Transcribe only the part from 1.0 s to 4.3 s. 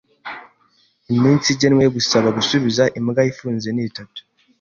Iminsi igenwe yo gusaba gusubiza imbwa ifunze ni itatu.